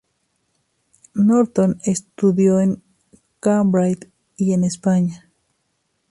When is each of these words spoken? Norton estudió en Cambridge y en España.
Norton 1.13 1.79
estudió 1.85 2.59
en 2.59 2.81
Cambridge 3.39 4.09
y 4.35 4.53
en 4.53 4.63
España. 4.63 5.29